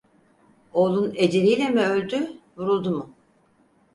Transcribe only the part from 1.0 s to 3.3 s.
eceliyle mi öldü, vuruldu mu?